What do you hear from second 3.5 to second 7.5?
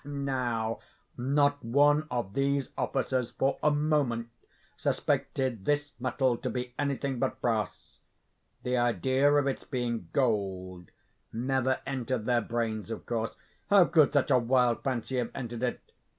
a moment suspected this metal to be anything but